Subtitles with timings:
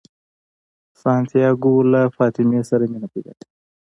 [1.01, 3.49] سانتیاګو له فاطمې سره مینه پیدا کوي.